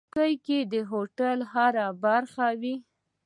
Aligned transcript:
چوکۍ 0.13 0.59
د 0.73 0.75
هوټل 0.91 1.39
هره 1.51 1.87
برخه 2.03 2.47
کې 2.51 2.57
وي. 2.61 2.75